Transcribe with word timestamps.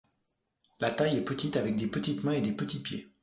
La 0.79 0.89
taille 0.89 1.17
est 1.17 1.23
petite 1.23 1.57
avec 1.57 1.75
des 1.75 1.85
petites 1.85 2.23
mains 2.23 2.31
et 2.31 2.41
des 2.41 2.53
petits 2.53 2.79
pieds. 2.81 3.07